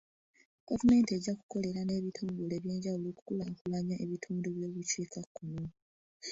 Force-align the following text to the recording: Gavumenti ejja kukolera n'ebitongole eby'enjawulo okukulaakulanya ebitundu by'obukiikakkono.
Gavumenti 0.67 1.09
ejja 1.13 1.33
kukolera 1.39 1.81
n'ebitongole 1.83 2.53
eby'enjawulo 2.57 3.07
okukulaakulanya 3.11 3.95
ebitundu 4.03 4.47
by'obukiikakkono. 4.55 5.63